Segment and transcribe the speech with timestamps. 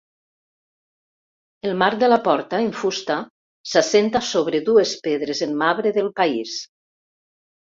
[1.71, 3.19] El marc de la porta, en fusta,
[3.75, 6.57] s'assenta sobre dues pedres en marbre del país.